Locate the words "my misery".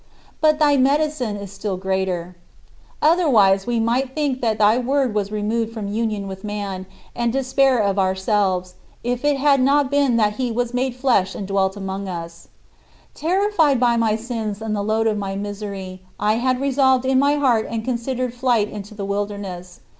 15.19-16.01